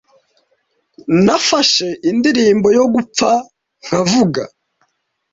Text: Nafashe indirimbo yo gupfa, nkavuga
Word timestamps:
Nafashe 1.25 1.87
indirimbo 2.11 2.67
yo 2.77 2.85
gupfa, 2.93 3.29
nkavuga 3.85 4.43